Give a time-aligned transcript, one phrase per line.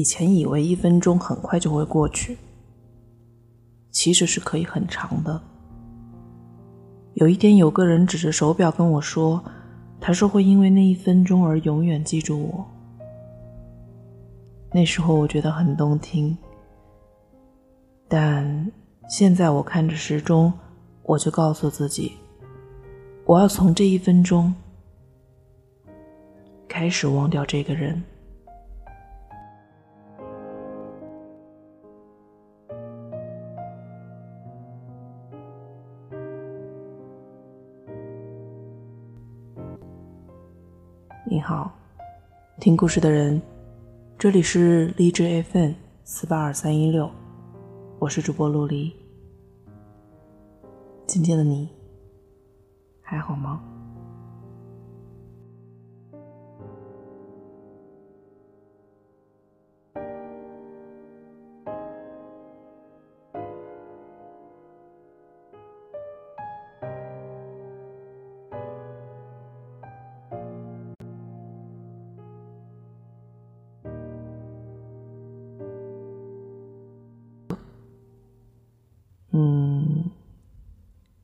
[0.00, 2.38] 以前以为一分钟很快就会过去，
[3.90, 5.38] 其实是可以很长的。
[7.12, 9.44] 有一天，有个人指着手表跟我说
[10.00, 12.66] ：“他说会因为那一分钟而永远记住我。”
[14.72, 16.34] 那时候我觉得很动听，
[18.08, 18.72] 但
[19.06, 20.50] 现在我看着时钟，
[21.02, 22.12] 我就告诉自己，
[23.26, 24.54] 我要从这一分钟
[26.66, 28.02] 开始忘掉这个人。
[41.50, 41.68] 好，
[42.60, 43.42] 听故事的人。
[44.16, 45.72] 这里是荔枝 FM
[46.04, 47.10] 四八二三一六，
[47.98, 48.94] 我是主播陆离。
[51.08, 51.68] 今天的你
[53.02, 53.60] 还好吗？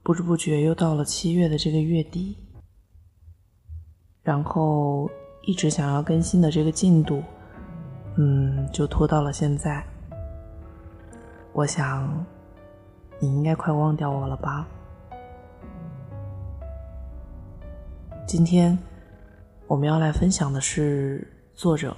[0.07, 2.39] 不知不觉又到了七月的这个月底，
[4.23, 5.11] 然后
[5.43, 7.25] 一直想要更新的这个进度，
[8.17, 9.84] 嗯，就拖到了现在。
[11.53, 12.25] 我想，
[13.19, 14.69] 你应该快忘掉我了吧？
[18.29, 18.79] 今天
[19.67, 21.97] 我们要来分享的是作者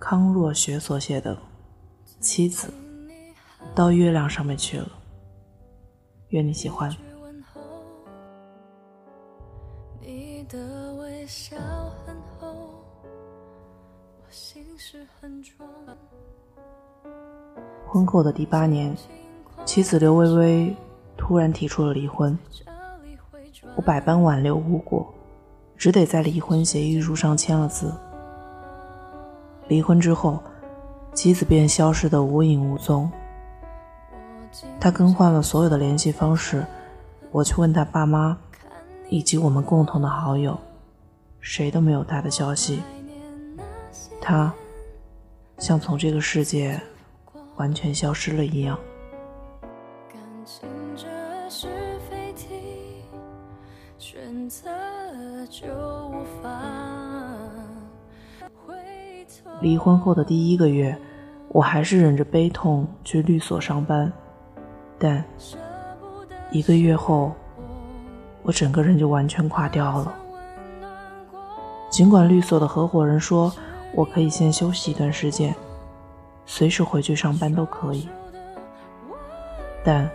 [0.00, 1.36] 康若雪所写的
[2.18, 2.74] 《妻子
[3.76, 4.86] 到月亮上面去了》。
[6.30, 6.92] 愿你喜欢。
[18.14, 18.96] 后的第八年，
[19.64, 20.76] 妻子刘薇薇
[21.16, 22.38] 突然提出了离婚。
[23.74, 25.12] 我百般挽留无果，
[25.76, 27.92] 只得在离婚协议书上签了字。
[29.66, 30.40] 离婚之后，
[31.12, 33.10] 妻子便消失得无影无踪。
[34.78, 36.64] 他更换了所有的联系方式，
[37.32, 38.38] 我去问他爸妈，
[39.08, 40.56] 以及我们共同的好友，
[41.40, 42.80] 谁都没有他的消息。
[44.20, 44.54] 他
[45.58, 46.80] 像从这个世界
[47.56, 48.78] 完全消失了一样。
[59.60, 60.96] 离婚后的第一个月，
[61.48, 64.12] 我还是忍着悲痛去律所上班。
[64.98, 65.24] 但
[66.50, 67.32] 一个月后，
[68.42, 70.14] 我整个人就完全垮掉了。
[71.90, 73.52] 尽管律所的合伙人说
[73.94, 75.54] 我可以先休息一段时间，
[76.46, 78.08] 随时回去上班都可以，
[79.84, 80.08] 但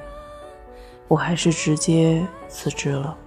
[1.08, 3.18] 我还是直接辞职了。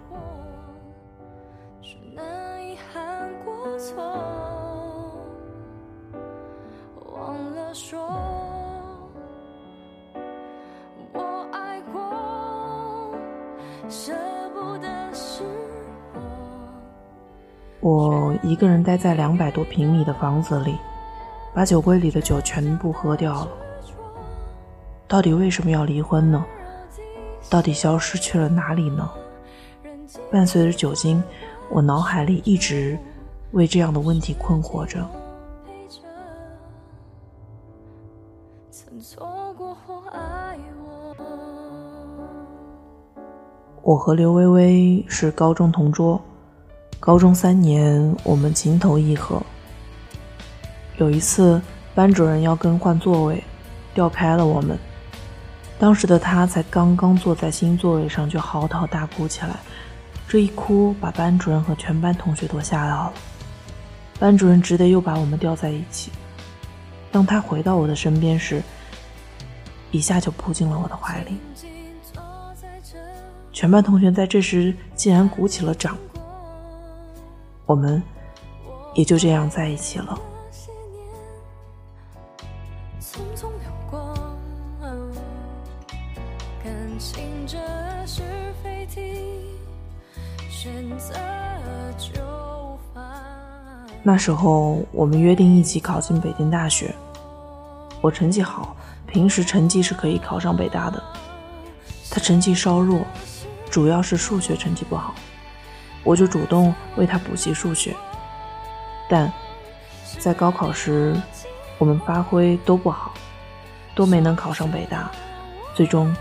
[17.80, 20.78] 我一个人待在两百多平米的房子里，
[21.54, 23.48] 把酒柜里的酒全部喝掉了。
[25.06, 26.44] 到底为什么要离婚呢？
[27.50, 29.10] 到底消失去了哪里呢？
[30.30, 31.22] 伴随着酒精，
[31.70, 32.98] 我脑海里一直
[33.50, 35.06] 为这样的问题困惑着。
[43.82, 46.18] 我和刘薇薇是高中同桌，
[47.00, 49.42] 高中三年我们情投意合。
[50.98, 51.60] 有一次，
[51.94, 53.42] 班主任要更换座位，
[53.94, 54.78] 调开了我们。
[55.78, 59.56] 当时的他才刚刚坐在新座位上，就嚎啕大哭起来。
[60.28, 63.12] 这一哭，把班主任和全班同学都吓到了。
[64.18, 66.12] 班主任只得又把我们调在一起。
[67.10, 68.62] 当他回到我的身边时，
[69.90, 71.38] 一下就扑进了我的怀里。
[73.52, 75.98] 全班同学在这时竟然鼓起了掌，
[77.66, 78.02] 我们
[78.94, 80.18] 也就这样在一起了。
[94.02, 96.94] 那时候我们约定一起考进北京大学，
[98.00, 98.76] 我成绩好，
[99.06, 101.02] 平时成绩是可以考上北大的，
[102.10, 103.00] 他成绩稍弱。
[103.70, 105.14] 主要是数学成绩不好，
[106.04, 107.96] 我就主动为他补习数学。
[109.08, 109.32] 但
[110.18, 111.16] 在高考时，
[111.78, 113.14] 我们发挥都不好，
[113.94, 115.10] 都没能考上北大。
[115.74, 116.14] 最终，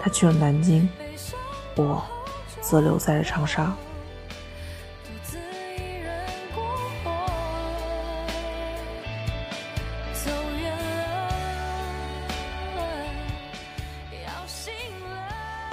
[0.00, 0.88] 他去了南京，
[1.74, 2.04] 我
[2.60, 3.74] 则留在了长沙。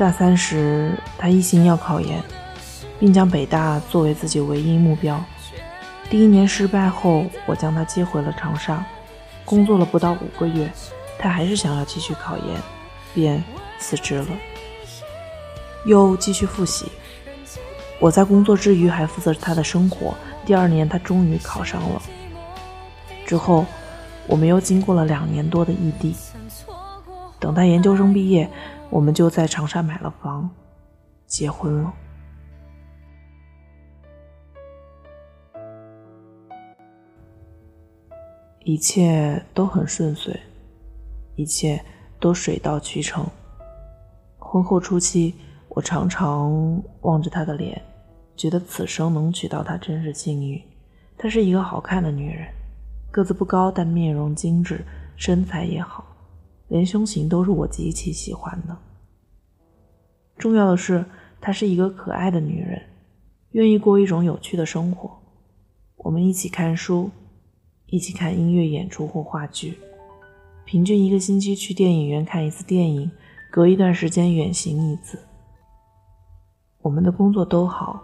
[0.04, 2.22] 大三时，他一心要考研，
[3.00, 5.18] 并将北大作为自己唯一目标。
[6.10, 8.86] 第一年失败后，我将他接回了长沙，
[9.46, 10.70] 工作了不到五个月，
[11.18, 12.62] 他还是想要继续考研，
[13.14, 13.42] 便
[13.80, 14.28] 辞职了，
[15.86, 16.88] 又继续复习。
[17.98, 20.14] 我在工作之余还负责他的生活。
[20.46, 22.02] 第二年，他终于考上了。
[23.26, 23.66] 之后，
[24.28, 26.14] 我们又经过了两年多的异地。
[27.40, 28.50] 等他研究生毕业。
[28.94, 30.48] 我们就在长沙买了房，
[31.26, 31.92] 结婚了。
[38.64, 40.40] 一切都很顺遂，
[41.36, 41.84] 一切
[42.20, 43.26] 都水到渠成。
[44.38, 45.34] 婚后初期，
[45.70, 47.82] 我常常望着她的脸，
[48.38, 50.62] 觉得此生能娶到她真是幸运。
[51.18, 52.48] 她是一个好看的女人，
[53.10, 54.86] 个子不高，但面容精致，
[55.18, 56.06] 身材也好。
[56.74, 58.76] 连胸型都是我极其喜欢的。
[60.40, 61.06] 重要的是，
[61.40, 62.82] 她是一个可爱的女人，
[63.52, 65.20] 愿意过一种有趣的生活。
[65.98, 67.12] 我们一起看书，
[67.86, 69.78] 一起看音乐演出或话剧，
[70.66, 73.12] 平均一个星期去电影院看一次电影，
[73.52, 75.20] 隔一段时间远行一次。
[76.82, 78.02] 我们的工作都好，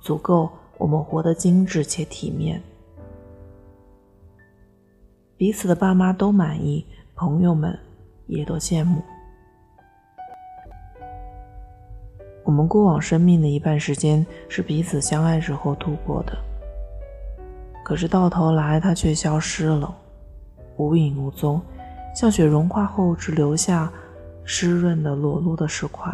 [0.00, 2.62] 足够我们活得精致且体面，
[5.36, 7.78] 彼此的爸妈都满意，朋友们。
[8.28, 9.02] 也都羡慕。
[12.44, 16.32] 我们过往生命的一半时间是彼此相爱时候度过的，
[17.84, 19.94] 可是到头来他却消失了，
[20.76, 21.60] 无影无踪，
[22.14, 23.92] 像雪融化后只留下
[24.44, 26.10] 湿润的裸露的石块。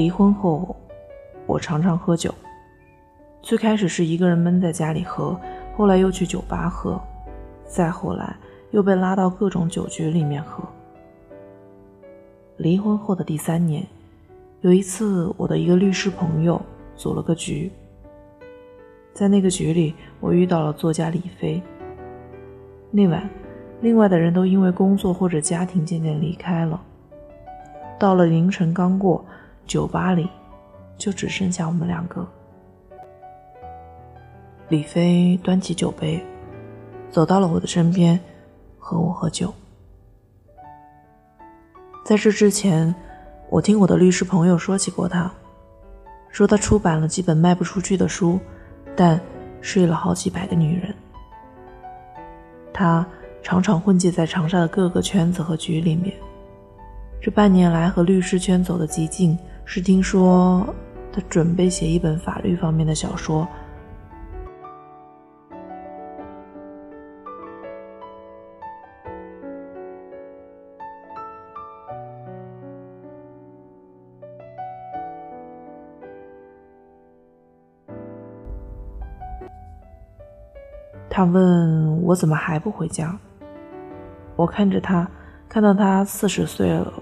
[0.00, 0.74] 离婚后，
[1.44, 2.34] 我常常喝酒。
[3.42, 5.38] 最开始是一个人闷在家里喝，
[5.76, 6.98] 后来又去酒吧喝，
[7.66, 8.34] 再后来
[8.70, 10.64] 又被拉到各种酒局里面喝。
[12.56, 13.86] 离婚后的第三年，
[14.62, 16.58] 有一次我的一个律师朋友
[16.96, 17.70] 组了个局，
[19.12, 21.62] 在那个局里，我遇到了作家李飞。
[22.90, 23.28] 那晚，
[23.82, 26.80] 另外的人都因为工作或者家庭渐渐离开了。
[27.98, 29.22] 到了凌晨刚过。
[29.70, 30.28] 酒吧里，
[30.98, 32.26] 就只剩下我们两个。
[34.68, 36.20] 李飞端起酒杯，
[37.08, 38.18] 走到了我的身边，
[38.80, 39.54] 和我喝酒。
[42.04, 42.92] 在这之前，
[43.48, 45.30] 我听我的律师朋友说起过他，
[46.30, 48.40] 说他出版了几本卖不出去的书，
[48.96, 49.20] 但
[49.60, 50.92] 睡了好几百个女人。
[52.72, 53.06] 他
[53.40, 56.12] 常常混迹在长沙的各个圈子和局里面。
[57.20, 59.38] 这半年来和律师圈走得极近。
[59.72, 60.66] 是听说
[61.12, 63.46] 他准备写一本法律方面的小说。
[81.08, 83.16] 他问我怎么还不回家？
[84.34, 85.08] 我看着他，
[85.48, 86.92] 看到他四十岁了，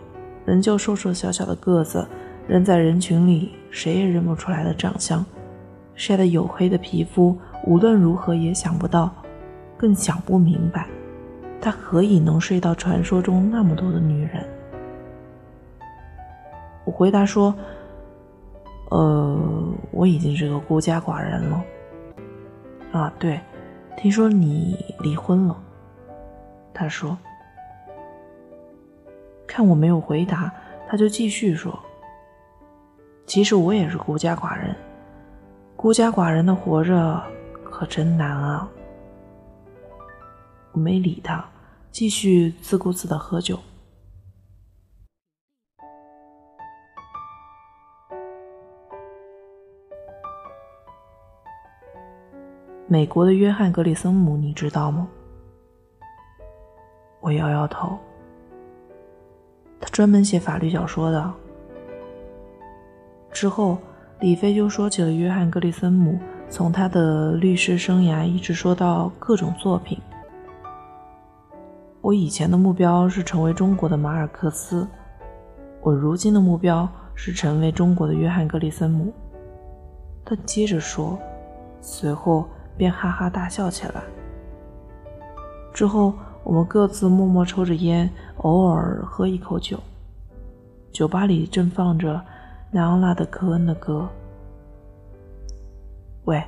[0.44, 2.06] 仍旧瘦瘦小小的个子。
[2.48, 5.22] 人在人群里，谁也认不出来的长相，
[5.94, 7.36] 晒得黝黑的皮肤，
[7.66, 9.14] 无论如何也想不到，
[9.76, 10.86] 更想不明白，
[11.60, 14.48] 他何以能睡到传说中那么多的女人？
[16.86, 17.54] 我回答说
[18.90, 19.38] ：“呃，
[19.90, 21.62] 我已经是个孤家寡人了。”
[22.92, 23.38] 啊，对，
[23.94, 25.54] 听说你离婚了。
[26.72, 27.18] 他说
[29.46, 30.50] ：“看我没有回答，
[30.88, 31.78] 他就继续说。”
[33.28, 34.74] 其实我也是孤家寡人，
[35.76, 37.22] 孤家寡人的活着
[37.62, 38.66] 可真难啊！
[40.72, 41.44] 我没理他，
[41.90, 43.58] 继续自顾自的喝酒。
[52.86, 55.06] 美国的约翰·格里森姆，你知道吗？
[57.20, 57.98] 我摇摇头。
[59.78, 61.30] 他专门写法律小说的。
[63.40, 63.78] 之后，
[64.18, 66.18] 李飞就说起了约翰·格里森姆，
[66.50, 69.96] 从他的律师生涯一直说到各种作品。
[72.00, 74.84] 我以前的目标是成为中国的马尔克斯，
[75.82, 79.14] 我如今的目标是成为中国的约翰·格里森姆。
[80.24, 81.16] 他接着说，
[81.80, 82.44] 随后
[82.76, 84.02] 便哈哈大笑起来。
[85.72, 89.78] 之后，我们各自默默抽着烟，偶尔喝一口酒。
[90.90, 92.20] 酒吧里正放着
[92.70, 94.06] 莱昂纳德·科恩的歌。
[96.24, 96.44] 喂，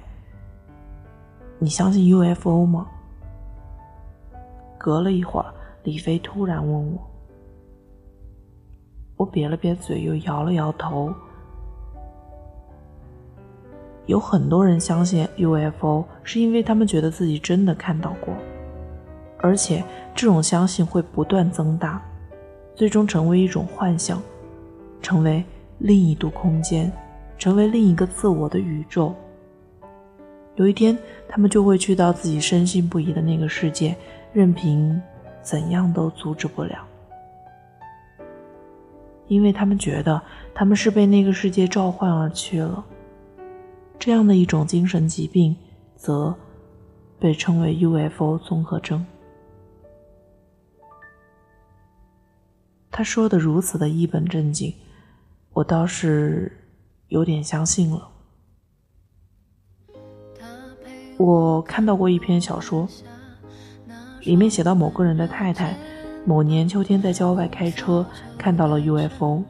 [1.58, 2.86] 你相信 UFO 吗？
[4.76, 5.46] 隔了一会儿，
[5.82, 7.00] 李飞突然问我。
[9.16, 11.10] 我瘪了瘪嘴，又摇了摇头。
[14.04, 18.34] 有很多人相信 UFO，是因为他们觉得自己真的看到过，
[19.38, 19.82] 而且
[20.14, 22.02] 这种相信会不断增大，
[22.74, 24.20] 最终成为一种幻想，
[25.00, 25.42] 成为
[25.80, 26.92] 另一度空间，
[27.38, 29.14] 成为另一个自我的宇宙。
[30.56, 30.96] 有一天，
[31.26, 33.96] 他们就会去到自己深信不疑的那个世界，
[34.32, 35.00] 任凭
[35.42, 36.86] 怎样都阻止不了，
[39.26, 40.20] 因为他们觉得
[40.54, 42.84] 他们是被那个世界召唤而去了。
[43.98, 45.56] 这样的一种精神疾病，
[45.96, 46.34] 则
[47.18, 49.06] 被称为 UFO 综合征。
[52.90, 54.74] 他说的如此的一本正经，
[55.52, 56.50] 我倒是
[57.08, 58.08] 有点相信了。
[61.16, 62.88] 我看到过一篇小说，
[64.22, 65.76] 里面写到某个人的太太，
[66.24, 68.06] 某年秋天在郊外开车，
[68.38, 69.42] 看到了 UFO。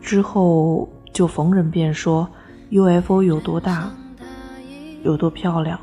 [0.00, 2.28] 之后就逢人便说
[2.70, 3.90] UFO 有多大，
[5.02, 5.80] 有多漂亮，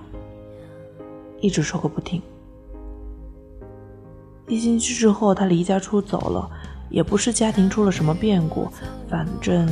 [1.40, 2.22] 一直说个不停。
[4.52, 6.50] 一星期之后，他离家出走了，
[6.90, 8.68] 也不是家庭出了什么变故，
[9.10, 9.66] 反正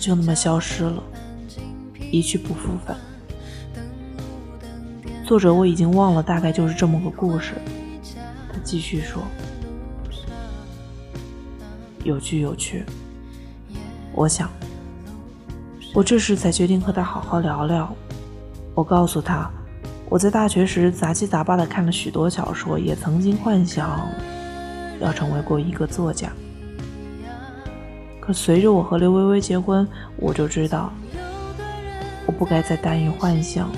[0.00, 1.00] 就那么消失了，
[2.10, 2.96] 一去不复返。
[5.24, 7.52] 作者我已经忘了，大概就是这么个故事。
[8.52, 9.22] 他继续说，
[12.02, 12.84] 有趣有趣。
[14.12, 14.50] 我想，
[15.94, 17.94] 我这时才决定和他好好聊聊。
[18.74, 19.48] 我告诉他，
[20.10, 24.08] 我在大学时杂七杂八的看了许多小说，也曾经幻想
[25.00, 26.32] 要成为过一个作家。
[28.18, 29.86] 可随着我和刘薇薇结婚，
[30.16, 30.92] 我就知道，
[32.26, 33.70] 我不该再耽于幻想，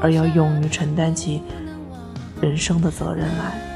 [0.00, 1.42] 而要勇于承担起
[2.40, 3.71] 人生的责任来。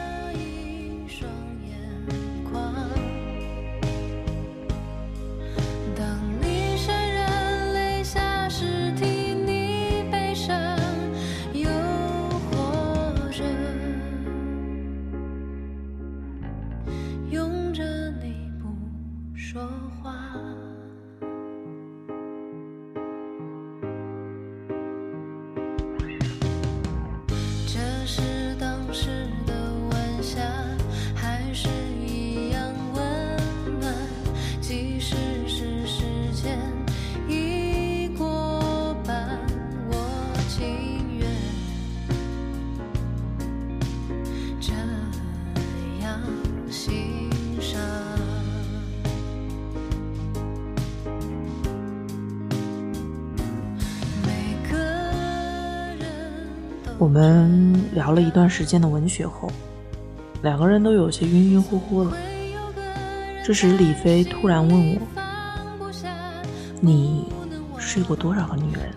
[56.98, 59.50] 我们聊了一段时间的文学后，
[60.42, 62.16] 两个人都有些晕晕乎乎了。
[63.44, 65.00] 这时，李飞突然问我
[66.80, 67.24] ：“你
[67.78, 68.90] 睡过多少个女人？”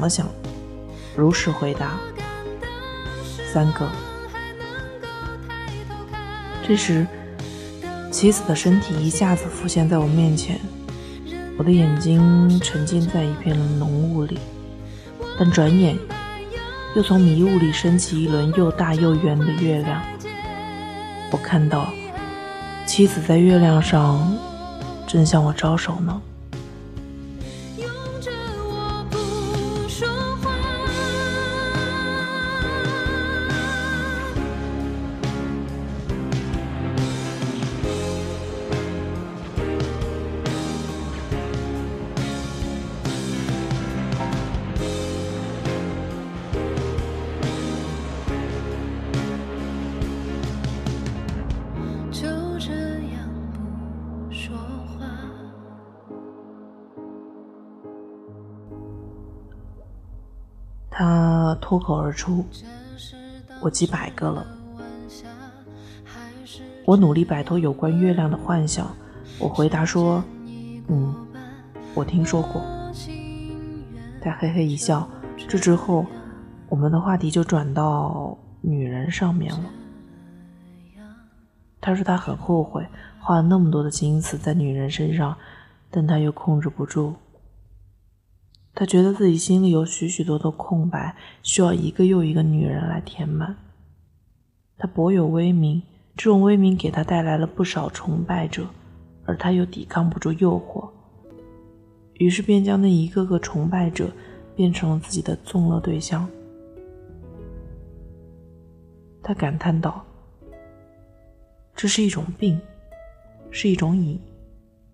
[0.00, 0.26] 了想，
[1.14, 1.98] 如实回答
[3.52, 3.88] ：“三个。”
[6.66, 7.06] 这时，
[8.10, 10.58] 妻子的身体一下子浮现在我面前，
[11.58, 14.38] 我的眼睛沉浸在一片浓雾里，
[15.38, 15.96] 但转眼
[16.94, 20.00] 又从迷雾里升起一轮又大又圆的月亮。
[21.32, 21.88] 我看到
[22.86, 24.36] 妻子在月亮上
[25.06, 26.20] 正向我招手呢。
[61.00, 62.44] 他脱口而出
[63.62, 64.46] ：“我几百个了。”
[66.84, 68.94] 我努力摆脱有关月亮的幻想，
[69.38, 70.22] 我回答说
[70.88, 71.14] ：“嗯，
[71.94, 72.60] 我听说过。”
[74.20, 75.08] 他嘿嘿一笑。
[75.48, 76.04] 这之后，
[76.68, 79.70] 我们的话题就转到女人上面了。
[81.80, 82.86] 他说他很后悔
[83.18, 85.34] 花了那么多的心思在女人身上，
[85.90, 87.14] 但他又控制不住。
[88.74, 93.56] 他觉得自己心里有许许多多空白，需要一个又一个女人来填满。
[94.78, 95.82] 他博有威名，
[96.16, 98.66] 这种威名给他带来了不少崇拜者，
[99.26, 100.88] 而他又抵抗不住诱惑，
[102.14, 104.10] 于是便将那一个个崇拜者
[104.54, 106.26] 变成了自己的纵乐对象。
[109.22, 110.02] 他感叹道
[111.76, 112.58] ：“这是一种病，
[113.50, 114.18] 是一种瘾，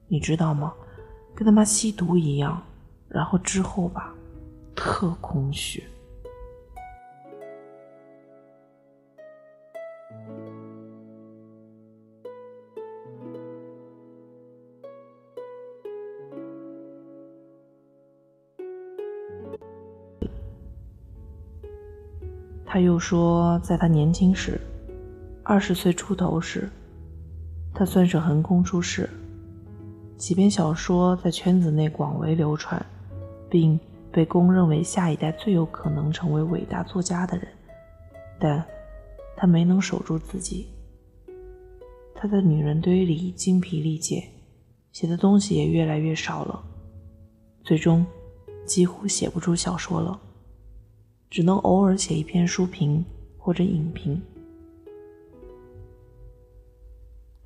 [0.08, 0.72] 你知道吗？
[1.34, 2.60] 跟他妈吸毒一样。”
[3.16, 4.14] 然后之后吧，
[4.74, 5.82] 特空虚。
[22.66, 24.60] 他又说，在他年轻时，
[25.42, 26.68] 二十岁出头时，
[27.72, 29.08] 他算是横空出世，
[30.18, 32.84] 几篇小说在圈子内广为流传。
[33.48, 33.78] 并
[34.10, 37.48] 被公认为下一代最有可能成为伟大作家的人，
[38.38, 38.64] 但
[39.36, 40.68] 他没能守住自己。
[42.14, 44.24] 他在女人堆里精疲力竭，
[44.92, 46.64] 写的东西也越来越少了，
[47.62, 48.06] 最终
[48.64, 50.18] 几乎写不出小说了，
[51.28, 53.04] 只能偶尔写一篇书评
[53.36, 54.20] 或者影评。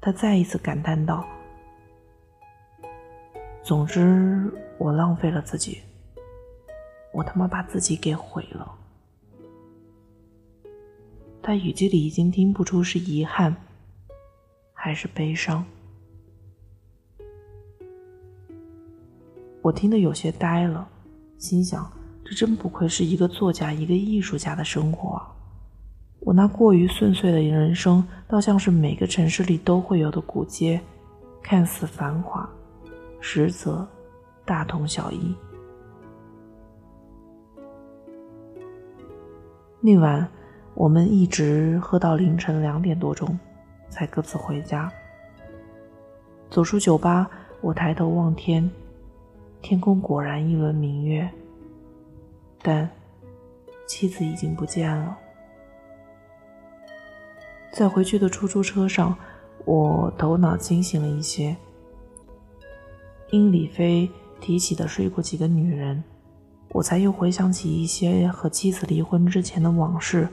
[0.01, 1.27] 他再一次感叹道
[3.63, 5.79] ：“总之，我浪费了自己。”
[7.13, 8.75] 我他妈把自己给毁了。
[11.43, 13.57] 他语气里已经听不出是遗憾，
[14.73, 15.65] 还是悲伤。
[19.63, 20.89] 我听得有些呆了，
[21.39, 21.91] 心想：
[22.25, 25.35] 这真不愧是一个作家、一个艺术家的生活啊！
[26.21, 30.81] 我那过于顺遂的人生，倒像是每个城市里都会有的古街，
[31.43, 32.49] 看似繁华，
[33.21, 33.87] 实则
[34.45, 35.35] 大同小异。
[39.83, 40.29] 那晚，
[40.75, 43.39] 我们一直喝到凌晨两点多钟，
[43.89, 44.93] 才各自回家。
[46.51, 47.31] 走出酒吧，
[47.63, 48.71] 我抬头望天，
[49.63, 51.27] 天空果然一轮明月，
[52.61, 52.91] 但
[53.87, 55.17] 妻子已经不见了。
[57.73, 59.17] 在回去的出租车上，
[59.65, 61.57] 我头脑清醒了一些。
[63.31, 66.05] 因李飞提起的睡过几个女人。
[66.73, 70.29] 我才又回想起一些和妻子离婚之前的往事，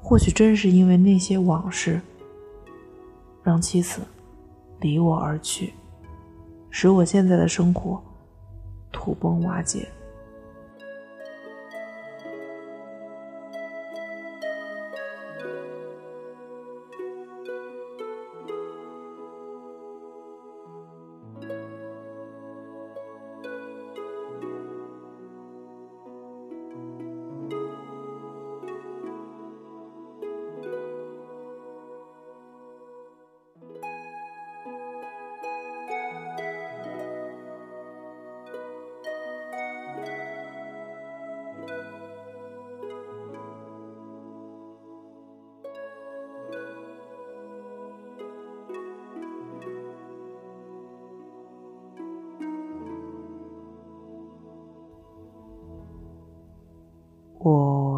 [0.00, 2.00] 或许正是因为那些往事，
[3.42, 4.02] 让妻子
[4.80, 5.72] 离我而去，
[6.68, 8.02] 使我现在的生活
[8.90, 9.88] 土崩瓦解。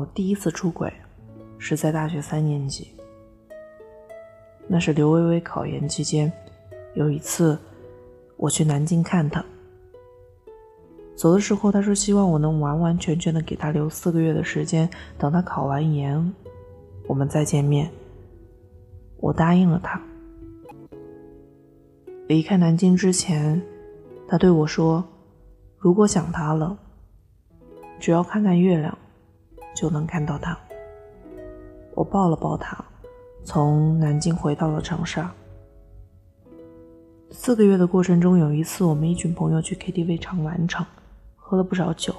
[0.06, 0.92] 第一次出轨
[1.58, 2.88] 是在大学三年级，
[4.66, 6.32] 那是刘微微考研期间。
[6.94, 7.58] 有一次，
[8.36, 9.44] 我去南京看她，
[11.16, 14.88] 走的时候，她说希望我能完完全全的给她留四个月的时间，
[15.18, 16.34] 等她考完研，
[17.06, 17.90] 我们再见面。
[19.18, 20.00] 我答应了她。
[22.28, 23.60] 离开南京之前，
[24.28, 25.04] 她对我说
[25.78, 26.78] ：“如果想他了，
[27.98, 28.96] 只要看看月亮。”
[29.74, 30.58] 就能看到他。
[31.94, 32.84] 我抱了抱他，
[33.44, 35.32] 从南京回到了长沙。
[37.30, 40.86] 四个月的过程中，有一次我们一群朋友去 KTV 唱晚场，
[41.36, 42.14] 喝了不少酒，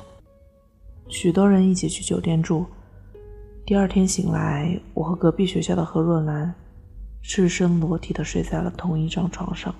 [1.08, 2.65] 许多人一起去酒店住。
[3.65, 6.54] 第二天醒来，我和隔壁学校的何若兰
[7.22, 9.74] 赤身裸体的睡在了同一张床上。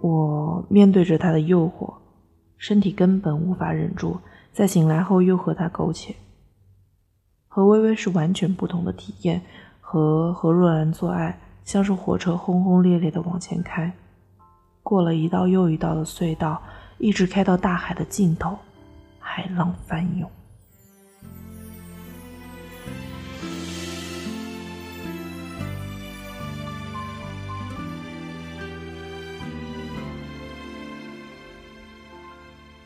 [0.00, 1.92] 我面对着他的诱惑，
[2.56, 4.16] 身体根本无法忍住。
[4.54, 6.14] 在醒来后又和他苟且。
[7.48, 9.42] 和微微是完全不同的体验，
[9.80, 13.92] 和和若兰做爱像是火车轰轰烈烈的往前开，
[14.84, 16.62] 过了一道又一道的隧道，
[16.98, 18.56] 一直开到大海的尽头，
[19.18, 20.30] 海浪翻涌。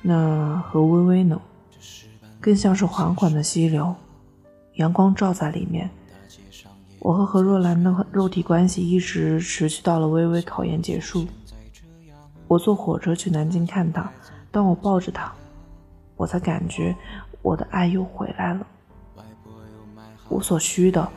[0.00, 1.38] 那和微微呢，
[2.40, 3.94] 更像是缓缓的溪流，
[4.74, 5.88] 阳光照在里面。
[6.98, 11.26] 我和何若兰的肉体关系一直持续到了微微考研结束。
[12.46, 14.10] 我坐火车去南京看她，
[14.50, 15.32] 当我抱着她，
[16.16, 16.94] 我才感觉
[17.42, 18.66] 我的爱又回来了。
[20.28, 21.08] 我所需的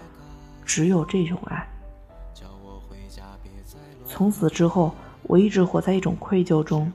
[0.66, 1.68] 只有这种爱。
[4.08, 4.94] 从此之后，
[5.24, 6.92] 我一直活在一种愧疚中。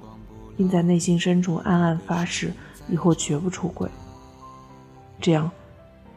[0.57, 2.51] 并在内心深处暗暗发誓，
[2.89, 3.89] 以后绝不出轨。
[5.21, 5.51] 这样，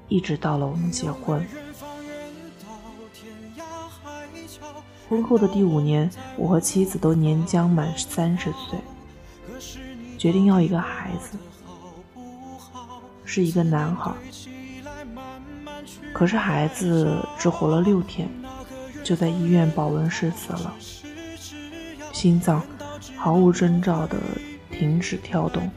[0.08, 1.46] 一直到了我们结婚。
[5.08, 8.80] 婚后的第五年，我和妻子都年将满三十岁，
[10.18, 11.38] 决定要一个孩子，
[13.26, 14.12] 是一个男孩。
[16.14, 18.30] 可是孩子只活了六天，
[19.04, 20.74] 就在医院保温室死了，
[22.12, 22.62] 心脏。
[23.16, 24.18] 毫无征兆的
[24.72, 25.70] 停止跳动。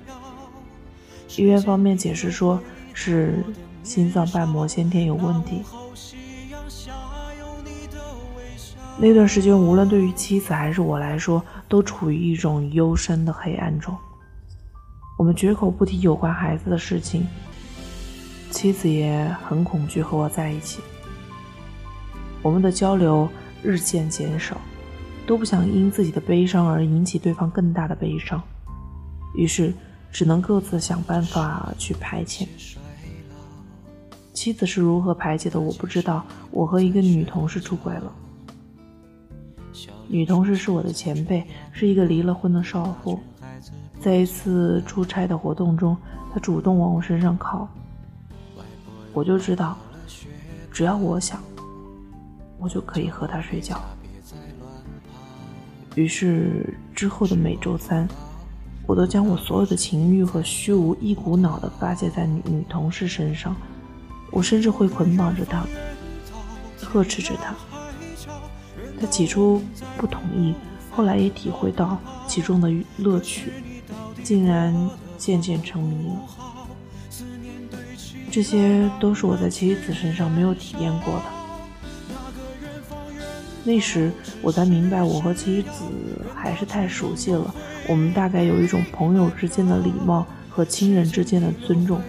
[1.36, 2.60] 医院方面解释说
[2.92, 3.44] 是
[3.82, 5.62] 心脏瓣膜先天有问题。
[8.98, 13.96] 那段时间，无论对于妻子还是我来说，都处于一种幽深的黑暗中。
[15.18, 17.26] 我们绝口不提有关孩子的事情，
[18.50, 20.80] 妻子也很恐惧和我在一起。
[22.42, 23.28] 我们的交流
[23.62, 24.56] 日渐减少。
[25.24, 28.42] 都不想因自己的悲伤而引起对方更大的悲伤，
[29.36, 29.72] 于是
[30.12, 32.46] 只能各自想办法去排遣。
[34.34, 36.24] 妻子是如何排解的，我不知道。
[36.50, 38.12] 我和一个女同事出轨了，
[40.08, 43.18] 女同事是我的前辈，是一个离了婚的少妇。
[44.00, 45.96] 在一次出差的活动中，
[46.34, 47.68] 她主动往我身上靠，
[49.12, 49.78] 我就知道，
[50.72, 51.40] 只要我想，
[52.58, 53.80] 我就可以和她睡觉。
[55.94, 58.08] 于是之后的每周三，
[58.86, 63.54] 我都将我所有的情欲和虚无一股脑地发泄在女女同事身上。
[64.30, 65.64] 我甚至会捆绑着她，
[66.80, 67.54] 呵斥着她。
[69.00, 69.62] 她起初
[69.98, 70.54] 不同意，
[70.90, 73.52] 后来也体会到其中的乐趣，
[74.22, 74.74] 竟然
[75.18, 76.14] 渐渐沉迷了。
[78.30, 81.41] 这些都是我在妻子身上没有体验过的。
[83.64, 85.68] 那时我才明白，我和妻子
[86.34, 87.54] 还是太熟悉了。
[87.88, 92.00] 我们大概有一种朋友之间的礼貌和亲人之间的尊重，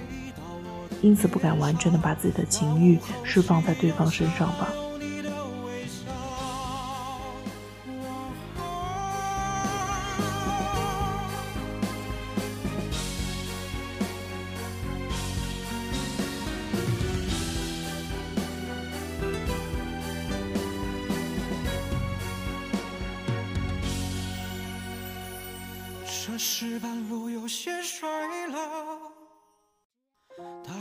[1.02, 4.70] 因此不敢完全的把自己的情欲释放在对方身上吧。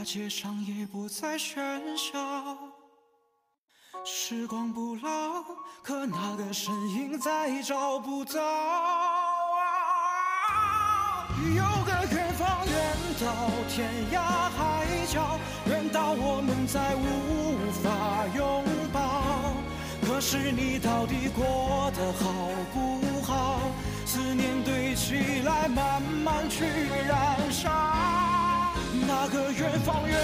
[0.03, 2.57] 街上也不再喧嚣。
[4.05, 5.43] 时光不老，
[5.81, 8.41] 可那个身影再找不到。
[11.55, 19.23] 有个远方，远到天涯海角，远到我们再无法拥抱。
[20.05, 23.59] 可是你到底过得好不好？
[24.05, 26.65] 思念堆起来，慢慢去
[27.07, 27.92] 燃烧。
[29.25, 30.19] 那个远方远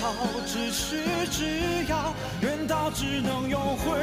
[0.00, 0.12] 到
[0.46, 3.98] 咫尺之遥，远到只能用回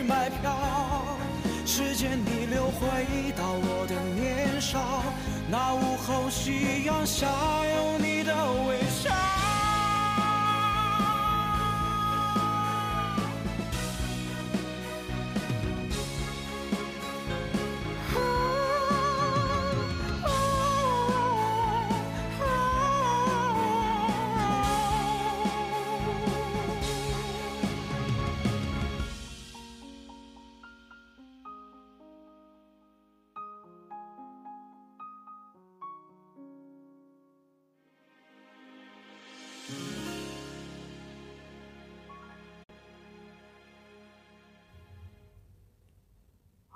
[0.00, 1.18] 忆买票。
[1.66, 2.88] 时间逆流回
[3.36, 5.04] 到我的年少，
[5.50, 8.34] 那午后夕阳下有你的
[8.66, 9.29] 微笑。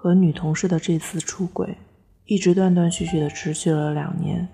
[0.04, 1.74] 和女同事的这次出轨，
[2.26, 4.46] 一直断断续续的持续了两年。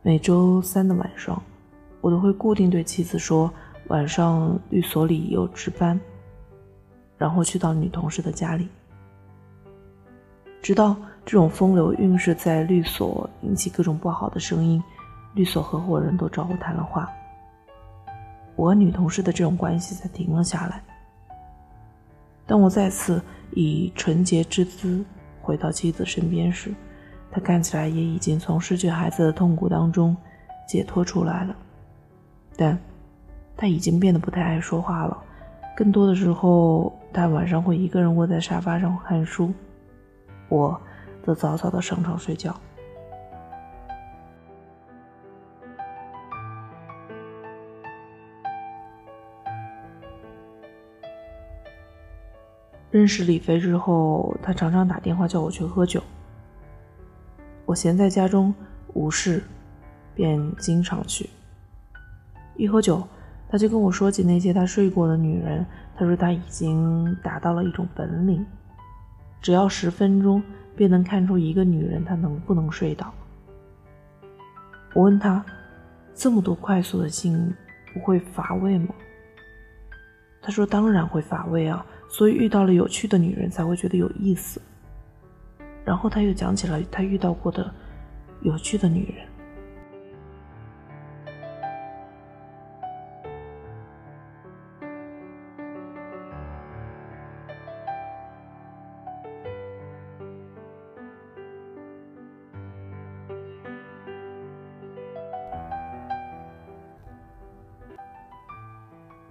[0.00, 1.42] 每周三的晚上，
[2.00, 3.52] 我都会固定对妻子说
[3.88, 6.00] 晚上律所里有值班，
[7.18, 8.66] 然后去到女同事的家里。
[10.62, 14.82] 直到这种风流韵事在律所引起各种不好的声音，
[15.34, 17.06] 律所合伙人都找我谈了话，
[18.56, 20.82] 我和女同事的这种关系才停了下来。
[22.52, 23.18] 当我再次
[23.52, 25.02] 以纯洁之姿
[25.40, 26.70] 回到妻子身边时，
[27.30, 30.14] 他看起来也已经从失去孩子的痛苦当中
[30.68, 31.56] 解脱出来了，
[32.54, 32.78] 但
[33.56, 35.16] 他已经变得不太爱说话了。
[35.74, 39.50] 更多的时候，他晚上会一个人窝在沙发上看书，
[40.50, 40.78] 我
[41.24, 42.54] 则早早的上床睡觉。
[52.92, 56.00] 认识李飞之后，他常常打电话叫我去喝酒。
[57.64, 58.54] 我闲在家中
[58.92, 59.42] 无事，
[60.14, 61.28] 便经常去。
[62.54, 63.02] 一喝酒，
[63.48, 65.64] 他就跟我说起那些他睡过的女人。
[65.96, 68.44] 他说他已经达到了一种本领，
[69.40, 70.42] 只要十分钟
[70.76, 73.12] 便能看出一个女人她能不能睡倒。
[74.94, 75.44] 我问他，
[76.14, 77.54] 这么多快速的性
[77.94, 78.88] 不会乏味吗？
[80.42, 84.60] 他说当然会乏味啊，所以遇到了有趣的女人才会觉得有意思。
[85.82, 87.72] 然后他又讲起了他遇到过的
[88.42, 89.31] 有趣的女人。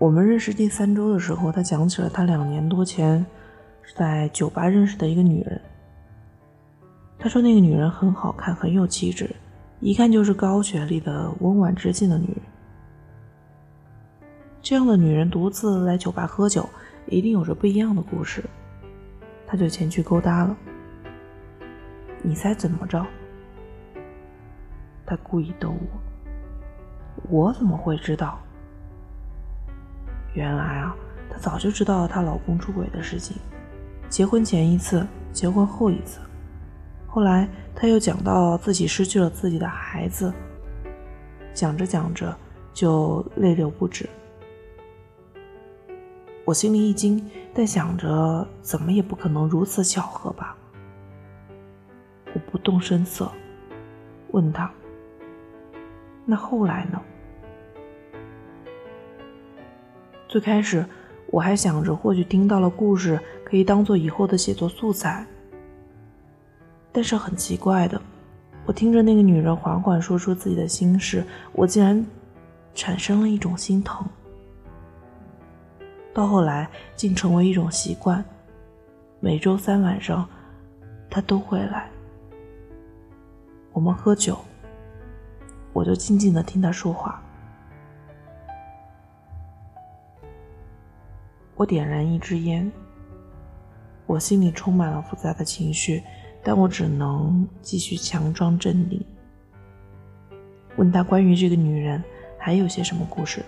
[0.02, 3.24] 我们认识第三周的时候，他讲起了他两年多前
[3.96, 5.62] 在酒吧认识的一个女人。
[7.20, 9.30] 他说那个女人很好看，很有气质，
[9.80, 12.42] 一看就是高学历的温婉知性的女人。
[14.60, 16.68] 这样的女人独自来酒吧喝酒，
[17.06, 18.44] 一定有着不一样的故事。
[19.46, 20.58] 他就前去勾搭了。
[22.24, 23.06] 你猜怎么着？
[25.06, 26.02] 他故意逗我。
[27.30, 28.40] 我怎么会知道？
[30.34, 30.96] 原来啊，
[31.30, 33.38] 她早就知道了她老公出轨的事情，
[34.10, 36.20] 结婚前一次，结婚后一次。
[37.08, 40.34] 后来她又讲到自己失去了自己的孩子，
[41.54, 42.34] 讲着讲着
[42.74, 44.10] 就泪流不止。
[46.46, 50.56] 我心里一惊，但想着怎么也不可能如此巧合吧。
[52.34, 53.30] 我不动声色，
[54.32, 54.72] 问他
[56.26, 57.00] ：“那后来呢？”
[60.32, 60.86] 最开始，
[61.28, 65.28] 我还想着或许听到了故事可以当做以后的写作素材。
[66.90, 68.02] 但是很奇怪的，
[68.66, 72.06] 我听着那个女人缓缓说出自己的心事，我竟然
[72.74, 74.08] 产生了一种心疼。
[76.14, 78.24] 到后来，竟成为一种习惯，
[79.20, 80.26] 每周三晚上，
[81.10, 81.90] 她都会来。
[83.74, 84.38] 我们喝酒，
[85.74, 87.22] 我就静静的听她说话。
[91.56, 92.72] 我点燃一支烟，
[94.08, 96.02] 我心里充满了复杂的情绪，
[96.44, 99.06] 但我只能继续强装镇定。
[100.78, 102.04] 问他关于这个女人
[102.38, 103.44] 还有些什么故事？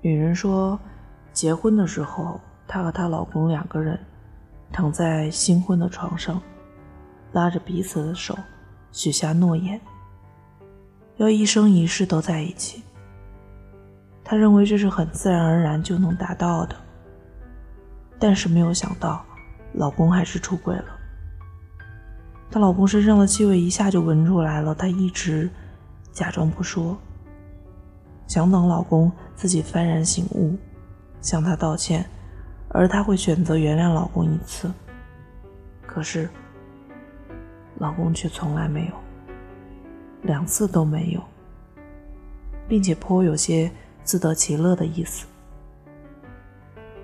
[0.00, 0.80] 女人说，
[1.32, 2.40] 结婚的时候。
[2.72, 4.00] 她和她老公两个人
[4.72, 6.40] 躺在新婚的床上，
[7.32, 8.34] 拉着彼此的手，
[8.92, 9.78] 许下诺言，
[11.18, 12.82] 要一生一世都在一起。
[14.24, 16.74] 她认为这是很自然而然就能达到的，
[18.18, 19.22] 但是没有想到，
[19.74, 20.98] 老公还是出轨了。
[22.50, 25.50] 她老公身上的气味一下就闻出来了，她一直
[26.10, 26.96] 假装不说，
[28.26, 30.56] 想等老公自己幡然醒悟，
[31.20, 32.08] 向她道歉。
[32.72, 34.72] 而她会选择原谅老公一次，
[35.86, 36.28] 可是
[37.78, 38.92] 老公却从来没有，
[40.22, 41.22] 两次都没有，
[42.66, 43.70] 并且颇有些
[44.02, 45.26] 自得其乐的意思。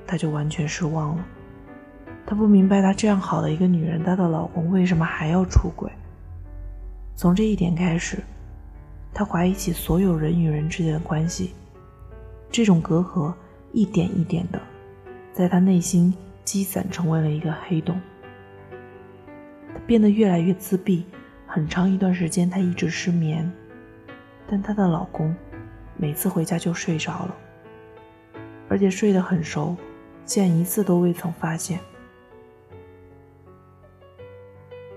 [0.07, 1.25] 她就完全失望了，
[2.25, 5.93] 她不明白，她这样好的一个女人，她的老公为什么还要出轨？
[7.15, 8.23] 从这一点开始，
[9.13, 11.53] 她怀疑起所有人与人之间的关系，
[12.51, 13.35] 这种隔阂
[13.73, 14.59] 一点一点的。
[15.39, 18.01] 在他内心积攒成为了一个黑洞，
[19.73, 21.05] 他变得越来越自闭。
[21.47, 23.49] 很长一段时间，他一直失眠，
[24.49, 25.33] 但她的老公
[25.97, 27.37] 每次回家就睡着了，
[28.69, 29.77] 而且睡得很熟，
[30.25, 31.79] 竟然一次都未曾发现。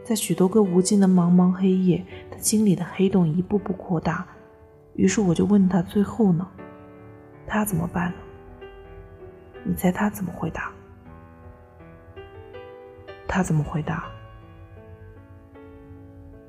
[0.04, 4.26] 在许多个无尽的茫茫黑夜，他心里的黑洞一步步扩大。
[4.96, 6.48] 于是我就问他：“最后呢？
[7.46, 8.18] 他怎么办呢？”
[9.64, 10.72] 你猜他怎么回答？
[13.28, 14.06] 他怎么回答？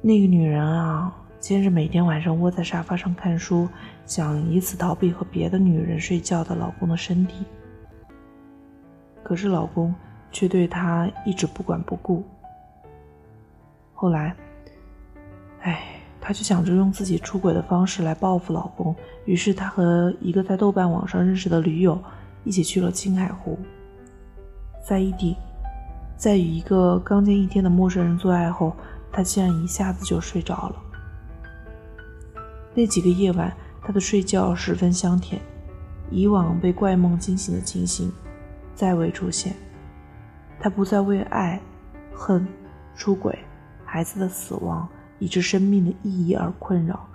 [0.01, 3.69] 那个女人啊，先是每天晚上窝在沙发上看书，
[4.05, 7.45] 想以此逃避和别的女人睡觉的老公的身体。
[9.23, 9.95] 可是老公
[10.33, 12.25] 却对她一直不管不顾。
[13.95, 14.35] 后来，
[15.61, 15.85] 哎，
[16.21, 22.03] 她就想着用自己出轨的方式来报复老公，于是她和一个在豆瓣网上认识的驴友
[22.45, 23.59] 一起去了青海湖，
[24.87, 25.37] 在异地。
[26.17, 28.77] 在与一个刚见一天的陌生人做爱后，
[29.11, 30.77] 他竟然一下子就睡着了。
[32.75, 35.43] 那几个夜晚，他的睡觉十分香甜，
[36.11, 38.13] 以往被怪梦惊醒的情形
[38.75, 39.55] 再未出现。
[40.61, 41.61] 他不再为爱、
[42.15, 42.47] 恨、
[42.95, 43.37] 出轨、
[43.85, 47.09] 孩子的死亡以致生命的意义而困扰。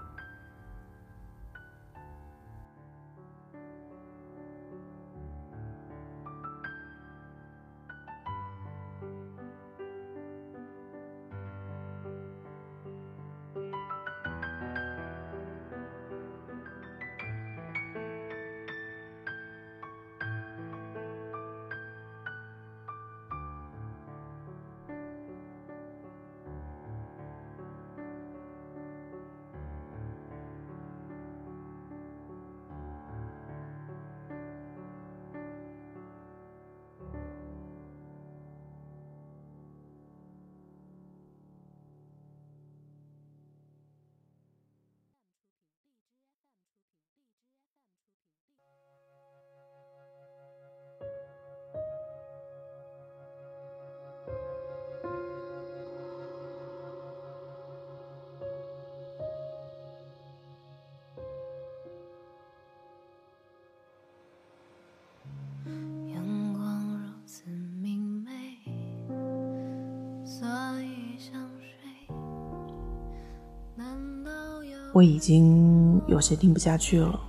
[74.93, 77.19] 我已经有些听不下去了，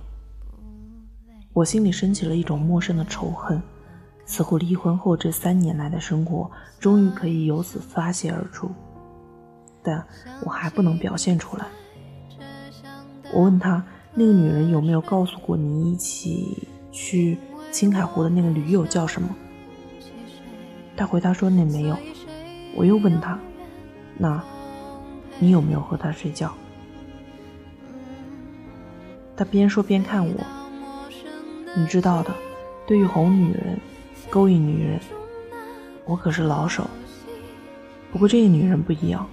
[1.53, 3.61] 我心里升起了一种陌生的仇恨，
[4.25, 8.71] 似乎离婚后这三年来的生活终于可以由此发泄而出，
[9.83, 10.03] 但
[10.43, 11.67] 我还不能表现出来。
[13.31, 17.37] 我问他，那个女人有没有告诉过你一起去
[17.71, 19.29] 青海湖的那个驴友叫什么？
[20.97, 21.95] 他回答说那没有。
[22.75, 23.37] 我又问他，
[24.17, 24.41] 那
[25.37, 26.51] 你有没有和他睡觉？
[29.39, 30.33] 他边说边看我，
[31.73, 32.35] 你知道的，
[32.85, 33.79] 对于哄女人、
[34.29, 34.99] 勾引女人，
[36.03, 36.85] 我可是老手。
[38.11, 39.25] 不过这个女人不一样。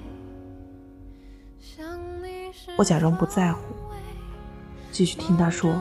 [2.79, 3.59] 我假装不在乎，
[4.93, 5.75] 继续听他说。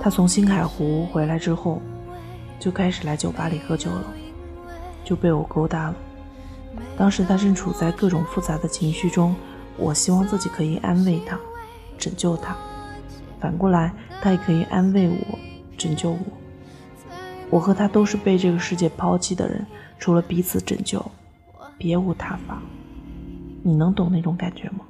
[0.00, 1.82] 他从星海湖回来之后，
[2.58, 4.06] 就开始来酒吧里喝酒了，
[5.04, 5.96] 就被我勾搭了。
[6.96, 9.36] 当时他正处在各种复杂的情绪中。
[9.78, 11.38] 我希望自己可以安慰他，
[11.98, 12.54] 拯救他；
[13.40, 15.38] 反过来，他也可以安慰我，
[15.76, 16.18] 拯救我。
[17.50, 19.64] 我和他都是被这个世界抛弃的人，
[19.98, 21.04] 除了彼此拯救，
[21.78, 22.60] 别无他法。
[23.62, 24.80] 你能懂那种感觉吗？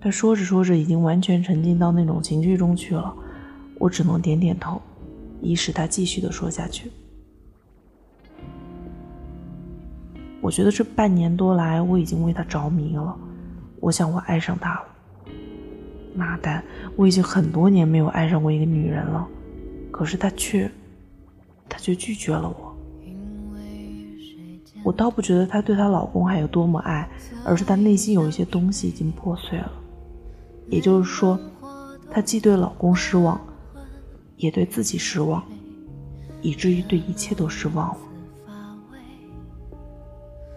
[0.00, 3.14] 他说着说着，已经完全沉浸到那种情绪中去了。
[3.80, 4.80] 我只能点点头，
[5.40, 6.90] 以使他继续的说下去。
[10.40, 13.16] 我觉得这半年多来，我已经为他着迷了。
[13.80, 14.84] 我想，我爱上他了。
[16.14, 16.64] 妈蛋！
[16.96, 19.26] 我已经很多年没有爱上过一个女人了，
[19.90, 20.70] 可是他却，
[21.68, 22.76] 他却拒绝了我。
[24.84, 27.08] 我倒不觉得她对她老公还有多么爱，
[27.44, 29.70] 而是她内心有一些东西已经破碎了。
[30.68, 31.38] 也就是说，
[32.10, 33.40] 她既对老公失望，
[34.36, 35.42] 也对自己失望，
[36.40, 37.98] 以至于对一切都失望了。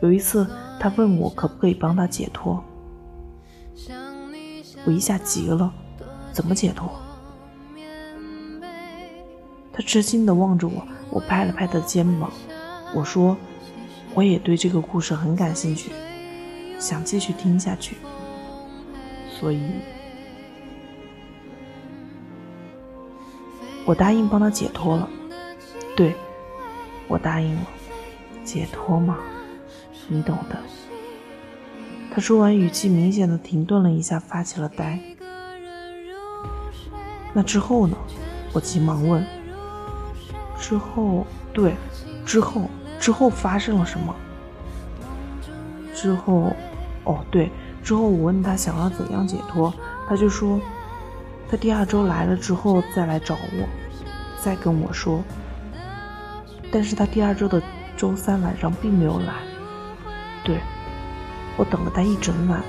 [0.01, 0.47] 有一次，
[0.79, 2.63] 他问我可不可以帮他解脱，
[4.83, 5.71] 我一下急了，
[6.33, 6.89] 怎么解脱？
[9.71, 12.31] 他吃惊的望着我，我拍了拍他的肩膀，
[12.95, 13.37] 我说，
[14.15, 15.91] 我也对这个故事很感兴趣，
[16.79, 17.97] 想继续听下去，
[19.39, 19.61] 所以，
[23.85, 25.07] 我答应帮他解脱了，
[25.95, 26.15] 对，
[27.07, 27.61] 我答应了，
[28.43, 29.19] 解脱嘛。
[30.13, 30.57] 你懂的。
[32.13, 34.99] 他说完，语气明显的停顿了一下，发起了呆。
[37.31, 37.95] 那之后呢？
[38.51, 39.25] 我急忙问。
[40.59, 41.73] 之后，对，
[42.25, 44.13] 之后，之后发生了什么？
[45.95, 46.53] 之后，
[47.05, 47.49] 哦，对，
[47.81, 49.73] 之后我问他想要怎样解脱，
[50.09, 50.59] 他就说，
[51.49, 53.67] 他第二周来了之后再来找我，
[54.43, 55.23] 再跟我说。
[56.69, 57.63] 但是他第二周的
[57.95, 59.35] 周三晚上并没有来。
[60.43, 60.59] 对。
[61.57, 62.63] 我等了他一整晚，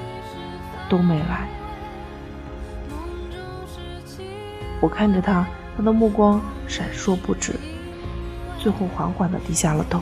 [0.88, 1.48] 都没来。
[4.80, 5.46] 我看着他，
[5.76, 7.54] 他的目光闪烁不止，
[8.58, 10.00] 最后缓缓的低下了头。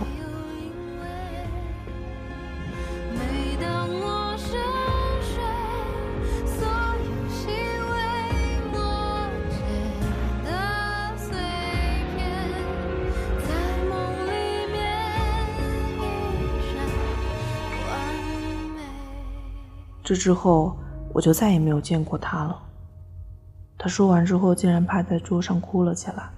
[20.11, 20.77] 这之后，
[21.13, 22.61] 我就再也没有见过他了。
[23.79, 26.29] 他说完之后，竟然趴在桌上哭了起来。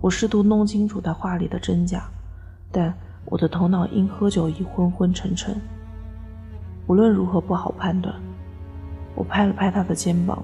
[0.00, 2.08] 我试图弄清楚他话里的真假，
[2.72, 2.94] 但
[3.26, 5.54] 我的头脑因喝酒已昏昏沉沉，
[6.86, 8.14] 无论如何不好判断。
[9.14, 10.42] 我拍了拍他的肩膀，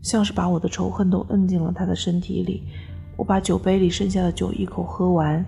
[0.00, 2.62] 像是把我的仇恨都摁进了他的身体里。
[3.18, 5.44] 我把酒杯里剩下的酒一口喝完，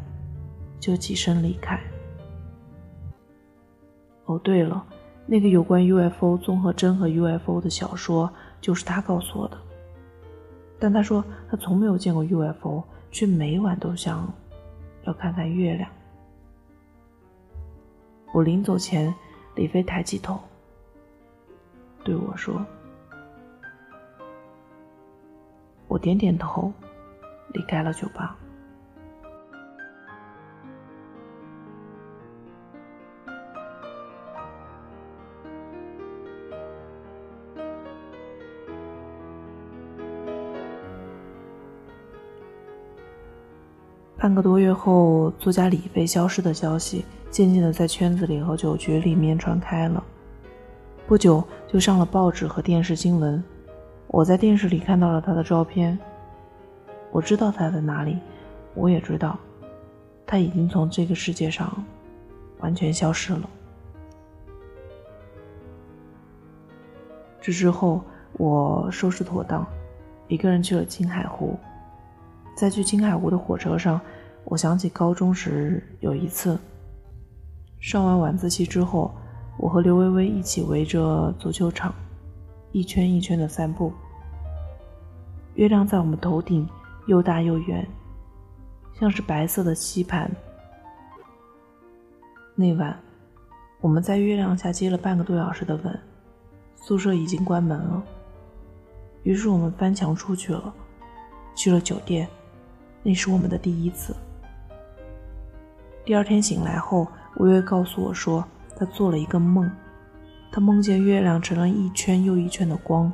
[0.78, 1.80] 就起身离开。
[4.26, 4.84] 哦，对了。
[5.26, 9.56] 那个有关 UFO 综合征和 UFO 的小说，就是他告诉我的。
[10.78, 14.30] 但他说他从没有见过 UFO，却每晚都想
[15.04, 15.88] 要看看月亮。
[18.34, 19.14] 我临走前，
[19.54, 20.38] 李飞抬起头
[22.04, 22.62] 对我说
[25.88, 26.70] ：“我点点头，
[27.54, 28.36] 离开了酒吧。”
[44.24, 50.02] 半个多月后，作家李飞消失的消息渐渐的在圈子里和酒局里面传开了，
[51.06, 53.44] 不久就上了报纸和电视新闻。
[54.06, 55.98] 我在电视里看到了他的照片，
[57.12, 58.18] 我知道他在哪里，
[58.72, 59.38] 我也知道
[60.24, 61.84] 他已经从这个世界上
[62.60, 63.50] 完全消失了。
[67.42, 68.00] 这之后，
[68.38, 69.66] 我收拾妥当，
[70.28, 71.58] 一个人去了青海湖。
[72.54, 74.00] 在去青海湖的火车上，
[74.44, 76.58] 我想起高中时有一次，
[77.80, 79.12] 上完晚自习之后，
[79.58, 81.92] 我和刘微微一起围着足球场，
[82.72, 83.92] 一圈一圈的散步。
[85.54, 86.68] 月亮在我们头顶
[87.06, 87.86] 又大又圆，
[88.98, 90.30] 像是白色的吸盘。
[92.54, 92.96] 那晚，
[93.80, 96.00] 我们在月亮下接了半个多小时的吻，
[96.76, 98.02] 宿舍已经关门了，
[99.24, 100.72] 于是我们翻墙出去了，
[101.56, 102.28] 去了酒店。
[103.04, 104.16] 那是我们的第一次。
[106.04, 108.44] 第二天醒来后，微微告诉我说，
[108.74, 109.70] 她做了一个梦，
[110.50, 113.12] 她梦见月亮成了一圈又一圈的光，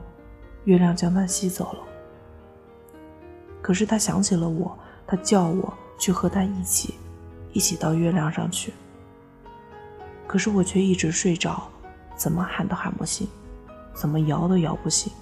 [0.64, 1.80] 月亮将她吸走了。
[3.60, 4.76] 可是他想起了我，
[5.06, 6.94] 他叫我去和他一起，
[7.52, 8.72] 一起到月亮上去。
[10.26, 11.68] 可是我却一直睡着，
[12.16, 13.28] 怎么喊都喊不醒，
[13.92, 15.12] 怎么摇都摇不醒。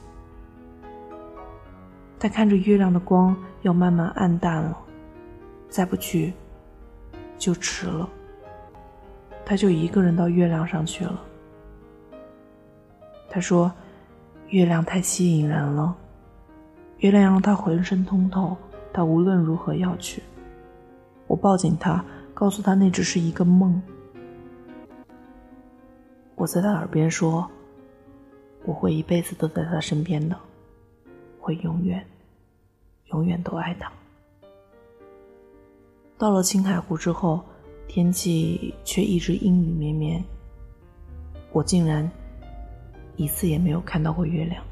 [2.20, 4.76] 他看着月亮的光要慢慢暗淡了，
[5.68, 6.32] 再不去
[7.38, 8.08] 就迟了。
[9.44, 11.22] 他就一个人到月亮上去了。
[13.30, 13.70] 他说
[14.48, 15.96] ：“月亮太吸引人了，
[16.98, 18.56] 月亮让他浑身通透，
[18.92, 20.22] 他无论如何要去。”
[21.28, 22.04] 我抱紧他，
[22.34, 23.80] 告诉他那只是一个梦。
[26.34, 27.48] 我在他耳边说
[28.64, 30.36] ：“我会一辈子都在他身边的。”
[31.49, 32.07] 会永远，
[33.07, 33.90] 永远都爱他。
[36.18, 37.42] 到了青海湖之后，
[37.86, 40.22] 天气却一直阴雨绵绵，
[41.51, 42.07] 我竟然
[43.16, 44.62] 一次也没有看到过月亮。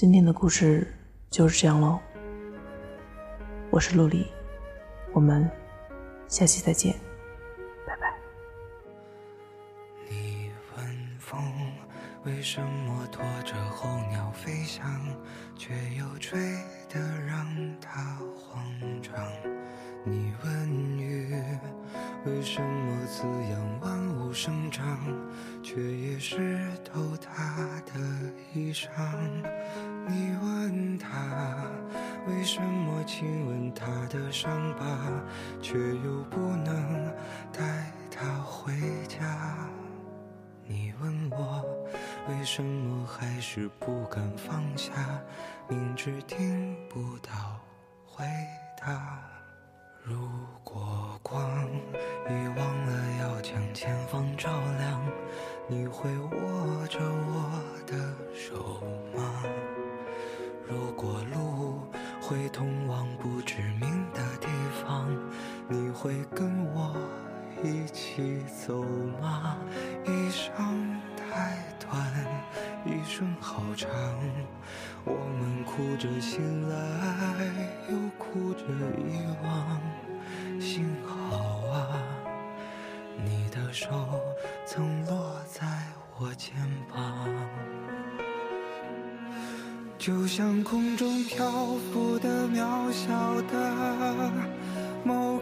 [0.00, 0.90] 今天的故事
[1.28, 2.00] 就是这样喽。
[3.68, 4.26] 我是陆离，
[5.12, 5.46] 我们
[6.26, 6.94] 下期再见，
[7.86, 8.16] 拜拜。
[10.08, 11.38] 你问风
[12.24, 14.90] 为什么拖着候鸟飞翔，
[15.54, 16.40] 却又吹
[16.88, 17.46] 得让
[17.78, 18.64] 它慌
[19.02, 19.12] 张？
[20.02, 21.30] 你问雨，
[22.24, 24.98] 为什么滋养万物生长，
[25.62, 27.92] 却也湿透它的
[28.54, 28.88] 衣裳？
[30.10, 31.08] 你问他，
[32.26, 34.84] 为什么亲吻他的伤疤，
[35.62, 37.14] 却又不能
[37.52, 38.72] 带他回
[39.06, 39.56] 家？
[40.66, 41.64] 你问我，
[42.28, 44.92] 为什么还是不敢放下，
[45.68, 47.60] 明知听不到
[48.04, 48.24] 回
[48.80, 49.20] 答？
[50.02, 50.28] 如
[50.64, 51.40] 果光
[52.26, 54.50] 已忘了要将前方照
[54.80, 55.00] 亮，
[55.68, 57.94] 你会握着我的
[58.34, 58.82] 手
[59.16, 59.44] 吗？
[60.70, 61.80] 如果路
[62.20, 64.46] 会通往不知名的地
[64.80, 65.10] 方，
[65.68, 66.94] 你会跟我
[67.64, 68.84] 一起走
[69.20, 69.56] 吗？
[70.06, 72.12] 一生太短，
[72.86, 73.90] 一生好长，
[75.04, 76.76] 我们哭着醒来，
[77.90, 78.62] 又哭着
[78.96, 79.80] 遗忘。
[80.60, 81.98] 幸好啊，
[83.24, 83.88] 你的手
[84.64, 85.66] 曾落在
[86.18, 86.54] 我肩
[86.92, 87.28] 膀，
[90.00, 91.50] 就像空中漂
[91.92, 94.32] 浮的渺小的
[95.04, 95.38] 某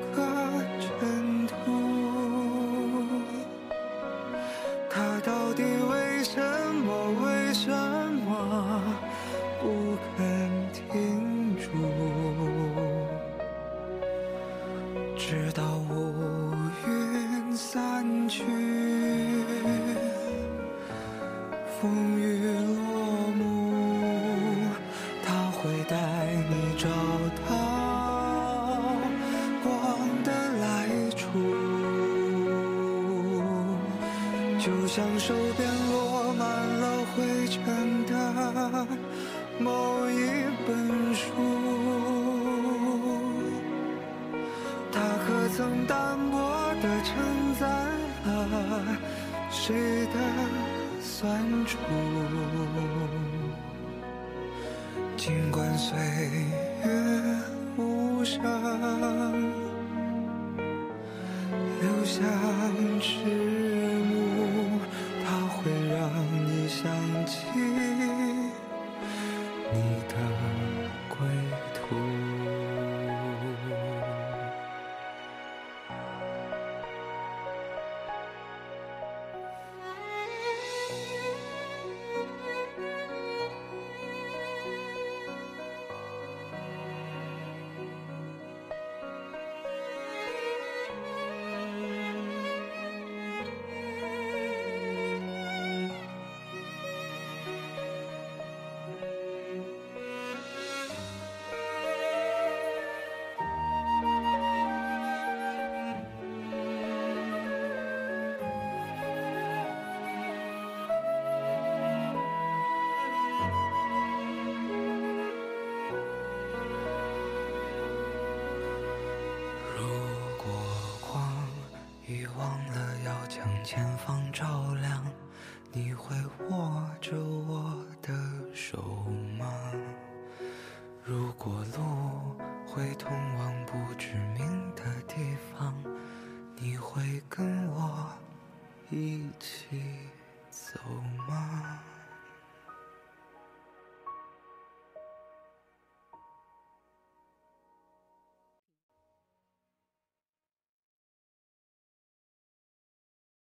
[123.64, 124.44] 前方照
[124.80, 125.07] 亮，